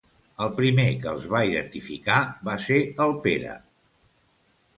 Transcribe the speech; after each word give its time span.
El 0.43 0.47
primer 0.59 0.85
que 1.03 1.11
els 1.11 1.27
va 1.33 1.41
identificar 1.49 2.17
va 2.49 2.57
ser 2.69 2.81
el 3.07 3.15
Pere. 3.27 3.55